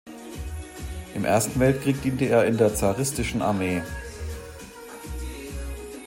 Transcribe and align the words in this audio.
Im 1.13 1.25
Ersten 1.25 1.59
Weltkrieg 1.59 2.01
diente 2.01 2.25
er 2.25 2.45
in 2.45 2.57
der 2.57 2.73
zaristischen 2.73 3.43
Armee. 3.43 3.83